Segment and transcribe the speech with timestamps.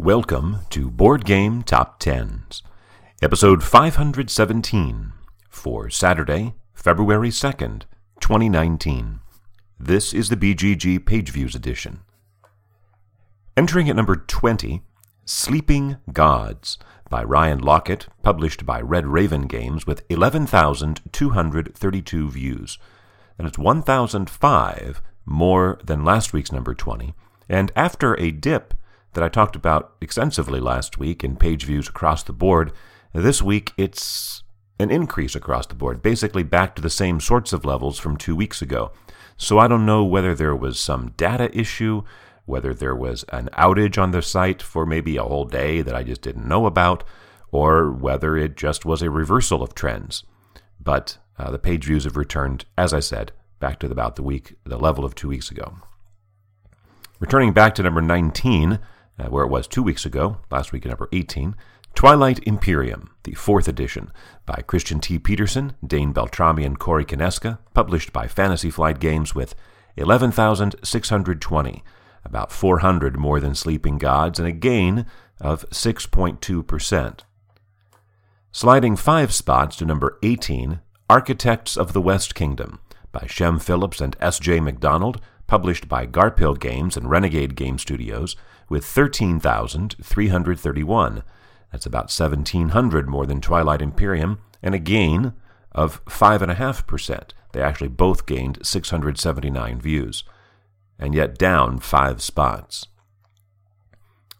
[0.00, 2.62] Welcome to Board Game Top Tens,
[3.20, 5.12] episode 517
[5.50, 7.82] for Saturday, February 2nd,
[8.20, 9.18] 2019.
[9.80, 12.02] This is the BGG Page Views edition.
[13.56, 14.82] Entering at number 20,
[15.24, 16.78] Sleeping Gods
[17.10, 22.78] by Ryan Laukat, published by Red Raven Games with 11,232 views.
[23.36, 27.14] And it's 1,005 more than last week's number 20.
[27.48, 28.74] And after a dip
[29.14, 32.72] that I talked about extensively last week in page views across the board,
[33.12, 34.42] this week it's
[34.78, 38.36] an increase across the board, basically back to the same sorts of levels from two
[38.36, 38.92] weeks ago.
[39.36, 42.02] So I don't know whether there was some data issue,
[42.44, 46.02] whether there was an outage on the site for maybe a whole day that I
[46.02, 47.04] just didn't know about,
[47.50, 50.24] or whether it just was a reversal of trends.
[50.80, 54.54] But uh, the page views have returned, as I said, back to about the week,
[54.64, 55.78] the level of two weeks ago.
[57.20, 58.78] Returning back to number 19,
[59.18, 61.54] uh, where it was two weeks ago, last week at number 18,
[61.94, 64.12] Twilight Imperium, the fourth edition,
[64.46, 65.18] by Christian T.
[65.18, 69.54] Petersen, Dane Beltrami, and Corey Konieczka, published by Fantasy Flight Games with
[69.96, 71.82] 11,620,
[72.24, 75.06] about 400 more than Sleeping Gods, and a gain
[75.40, 77.20] of 6.2%.
[78.52, 84.16] Sliding five spots to number 18, Architects of the West Kingdom, by Shem Phillips and
[84.20, 84.60] S.J.
[84.60, 88.36] McDonald, published by Garphill Games and Renegade Game Studios,
[88.68, 91.24] with 13,331.
[91.72, 95.32] That's about 1,700 more than Twilight Imperium, and a gain
[95.72, 97.30] of 5.5%.
[97.52, 100.22] They actually both gained 679 views,
[100.98, 102.88] and yet down five spots.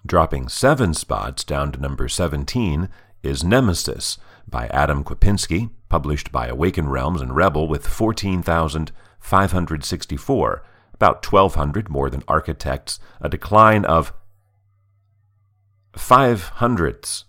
[0.06, 2.88] Dropping seven spots down to number 17
[3.22, 10.62] is Nemesis by Adam Kwapinski, published by Awaken Realms and Rebel with 14,564
[10.98, 14.12] about 1,200 more than architects, a decline of
[15.96, 17.24] five hundredths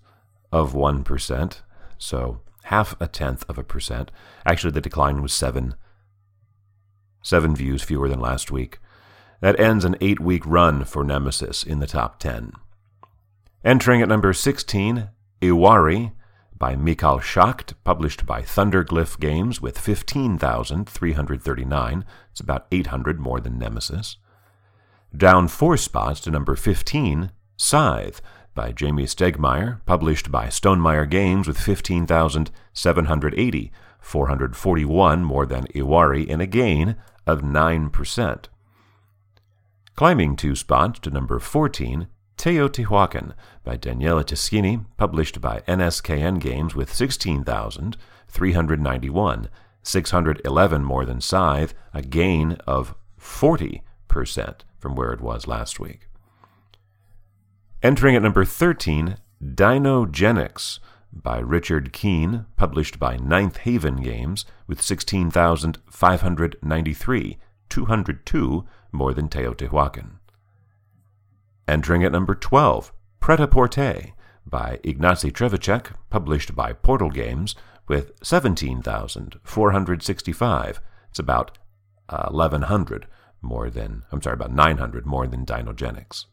[0.52, 1.62] of 1%,
[2.00, 4.12] so half a tenth of a percent.
[4.44, 5.76] Actually, the decline was seven,
[7.22, 8.80] seven views fewer than last week.
[9.42, 12.54] That ends an eight week run for Nemesis in the top 10.
[13.64, 15.10] Entering at number 16,
[15.42, 16.14] Iwari
[16.60, 22.06] by Michael Schacht, published by Thunderglyph Games with 15,339.
[22.32, 24.18] It's about 800 more than Nemesis.
[25.16, 28.22] Down four spots to number 15, Scythe
[28.54, 33.72] by Jamie Stegmaier, published by Stonemaier Games with 15,780,
[34.02, 38.46] 441 more than Iwari, and a gain of 9%.
[39.96, 42.08] Climbing two spots to number 14,
[42.40, 43.34] Teotihuacan
[43.66, 49.50] by Daniela Tascini, published by NSKN Games with 16,391,
[49.84, 53.82] 611 more than Scythe, a gain of 40%
[54.78, 56.08] from where it was last week.
[57.84, 60.80] Entering at number 13, Dinogenics
[61.12, 70.19] by Richard Keene, published by Ninth Haven Games with 16,593, 202 more than Teotihuacan.
[71.70, 74.14] Entering at number 12, Pret-a-Porter
[74.44, 77.54] by Ignacy Trzewiczek, published by Portal Games,
[77.88, 80.82] with 17,465.
[81.12, 81.60] It's about
[82.10, 83.06] uh, 1,100
[83.44, 86.26] more than, I'm sorry, about 900 more than Dinogenics.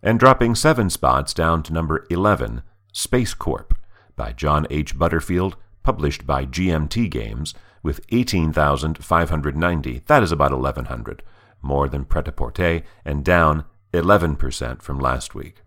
[0.00, 3.76] And dropping seven spots down to number 11, Space Corp
[4.14, 4.96] by John H.
[4.96, 10.02] Butterfield, published by GMT Games, with 18,590.
[10.06, 11.24] That is about 1,100
[11.62, 13.64] more than Pret-a-Porter, and down
[13.94, 15.62] 11% from last week.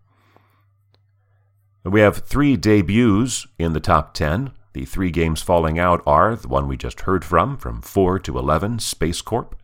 [1.83, 4.51] We have three debuts in the top 10.
[4.73, 8.37] The three games falling out are the one we just heard from, from 4 to
[8.37, 9.55] 11, Space Corp,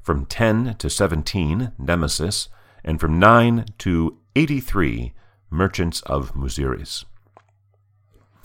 [0.00, 2.48] from 10 to 17, Nemesis,
[2.84, 5.14] and from 9 to 83,
[5.50, 7.04] Merchants of Muziris.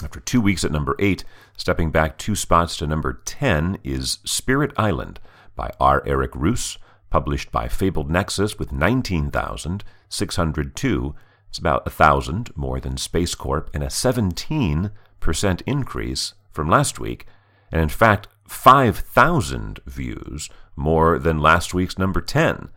[0.04, 1.24] After two weeks at number 8,
[1.58, 5.20] stepping back two spots to number 10 is Spirit Island
[5.56, 6.04] by R.
[6.06, 6.78] Eric Reuss,
[7.14, 11.16] published by Fabled Nexus with 19,602.
[11.48, 17.28] It's about 1,000 more than Space Corp and a 17% increase from last week,
[17.72, 22.70] and in fact, 5,000 views more than last week's number 10,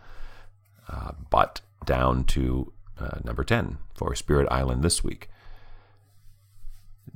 [0.91, 5.31] uh, but down to uh, number 10 for Spirit Island this week.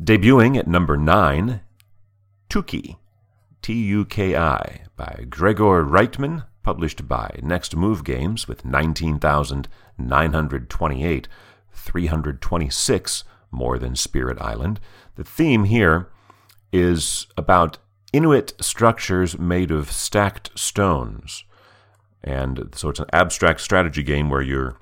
[0.03, 1.61] Debuting at number 9,
[2.49, 2.97] Tuki,
[3.61, 11.29] T U K I, by Gregor Reitman, published by Next Move Games with 19,928,
[11.73, 14.79] 326 more than Spirit Island.
[15.17, 16.09] The theme here
[16.73, 17.79] is about
[18.13, 21.45] Inuit structures made of stacked stones.
[22.23, 24.79] And so it's an abstract strategy game where you're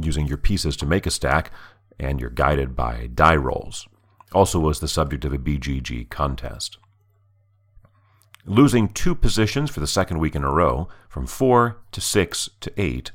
[0.00, 1.52] using your pieces to make a stack,
[1.98, 3.86] and you're guided by die rolls.
[4.32, 6.78] Also was the subject of a BGG contest.
[8.46, 12.72] Losing two positions for the second week in a row, from 4 to 6 to
[12.80, 13.10] 8,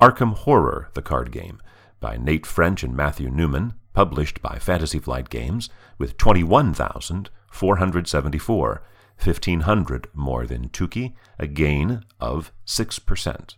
[0.00, 1.62] Arkham Horror, the card game,
[2.00, 8.82] by Nate French and Matthew Newman, published by Fantasy Flight Games, with 21,474,
[9.22, 13.54] 1,500 more than Tuki, a gain of 6%.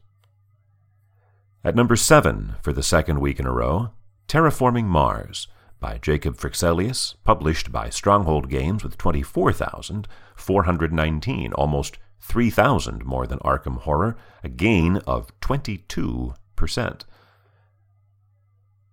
[1.64, 3.92] At number 7 for the second week in a row,
[4.28, 5.48] Terraforming Mars,
[5.86, 14.16] by Jacob Fryxelius, published by Stronghold Games with 24,419, almost 3,000 more than Arkham Horror,
[14.42, 17.02] a gain of 22%.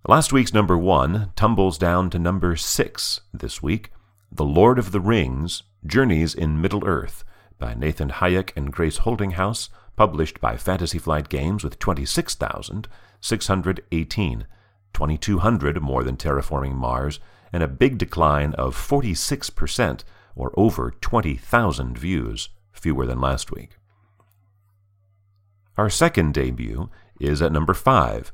[0.07, 3.89] Last week's number one tumbles down to number six this week
[4.31, 7.23] The Lord of the Rings Journeys in Middle Earth
[7.57, 14.45] by Nathan Hajek and Grace Holdinghaus, published by Fantasy Flight Games with 26,618.
[14.93, 17.19] 2,200 more than terraforming Mars,
[17.51, 20.03] and a big decline of 46%,
[20.35, 23.77] or over 20,000 views, fewer than last week.
[25.77, 28.31] Our second debut is at number 5,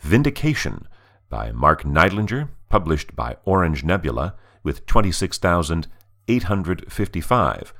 [0.00, 0.86] Vindication,
[1.28, 7.74] by Mark Neidlinger, published by Orange Nebula, with 26,855,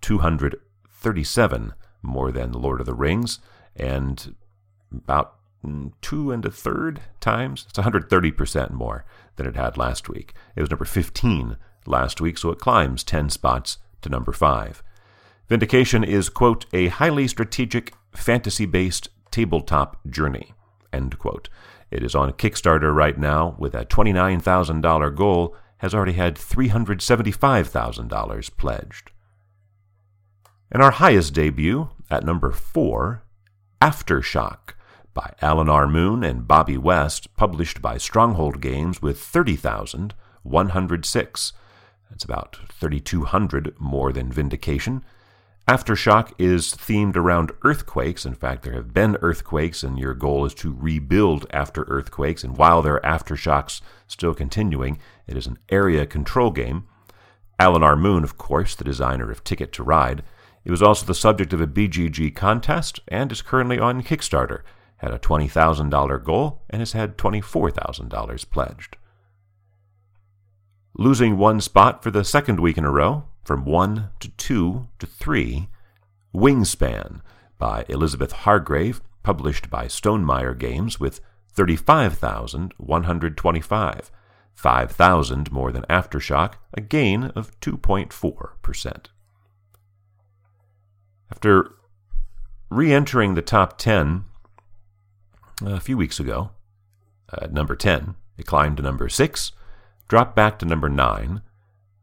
[0.00, 3.38] 237 more than Lord of the Rings,
[3.74, 4.36] and
[4.92, 7.66] about Mm, two and a third times.
[7.68, 9.04] It's 130% more
[9.36, 10.34] than it had last week.
[10.56, 11.56] It was number 15
[11.86, 14.82] last week, so it climbs 10 spots to number 5.
[15.48, 20.52] Vindication is, quote, a highly strategic, fantasy based tabletop journey,
[20.92, 21.48] end quote.
[21.90, 29.10] It is on Kickstarter right now with a $29,000 goal, has already had $375,000 pledged.
[30.70, 33.22] And our highest debut, at number 4,
[33.80, 34.74] Aftershock
[35.14, 35.86] by Alan R.
[35.86, 41.52] Moon and Bobby West, published by Stronghold Games with 30,106.
[42.10, 45.04] That's about 3,200 more than Vindication.
[45.68, 48.26] Aftershock is themed around earthquakes.
[48.26, 52.42] In fact, there have been earthquakes, and your goal is to rebuild after earthquakes.
[52.42, 56.88] And while there are aftershocks still continuing, it is an area control game.
[57.58, 57.96] Alan R.
[57.96, 60.24] Moon, of course, the designer of Ticket to Ride.
[60.64, 64.62] It was also the subject of a BGG contest and is currently on Kickstarter
[65.02, 68.96] had a $20,000 goal and has had $24,000 pledged.
[70.94, 75.06] Losing one spot for the second week in a row, from 1 to 2 to
[75.06, 75.66] 3,
[76.32, 77.20] Wingspan
[77.58, 81.20] by Elizabeth Hargrave, published by Stonemaier Games with
[81.50, 84.10] 35,125,
[84.54, 89.06] 5,000 more than Aftershock, a gain of 2.4%.
[91.30, 91.74] After
[92.70, 94.26] re entering the top 10
[95.64, 96.50] a few weeks ago,
[97.40, 98.16] at number 10.
[98.38, 99.52] It climbed to number 6,
[100.08, 101.42] dropped back to number 9,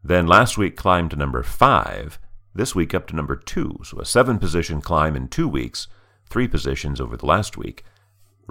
[0.04, 2.20] then last week climbed to number 5,
[2.56, 3.80] this week up to number 2.
[3.84, 5.88] So a seven position climb in two weeks,
[6.30, 7.84] three positions over the last week.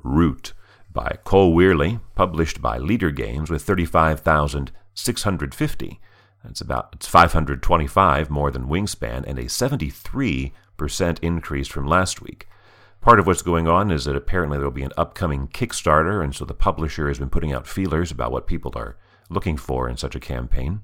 [0.03, 0.53] Root
[0.93, 6.01] by Cole Wehrle, published by Leder Games with 35,650.
[6.45, 10.53] That's about it's 525 more than Wingspan and a 73%
[11.21, 12.49] increase from last week.
[13.01, 16.35] Part of what's going on is that apparently there will be an upcoming Kickstarter, and
[16.35, 18.97] so the publisher has been putting out feelers about what people are
[19.31, 20.81] looking for in such a campaign.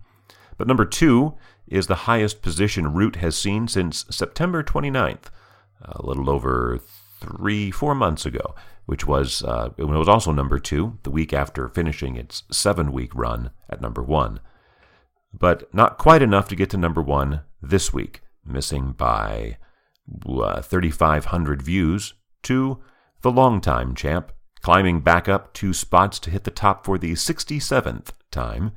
[0.56, 1.34] But number two
[1.66, 5.26] is the highest position Root has seen since September 29th,
[5.82, 6.78] a little over
[7.20, 8.54] three, four months ago,
[8.86, 13.50] which was uh, it was also number two the week after finishing its seven-week run
[13.68, 14.40] at number one.
[15.32, 19.56] But not quite enough to get to number one this week, missing by
[20.26, 22.82] uh, 3,500 views, to
[23.22, 28.10] the longtime champ, climbing back up two spots to hit the top for the 67th
[28.30, 28.72] time,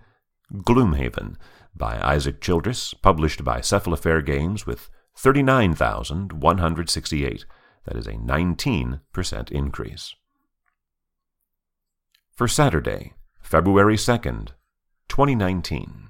[0.54, 1.36] Gloomhaven
[1.76, 7.46] by Isaac Childress, published by Cephalofair Games with 39,168.
[7.86, 10.16] That is a 19% increase.
[12.36, 14.50] For Saturday, February 2nd,
[15.08, 16.07] 2019.